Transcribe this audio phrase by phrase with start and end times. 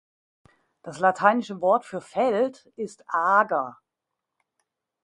[0.81, 3.77] Das lateinische Wort für Feld ist „ager“.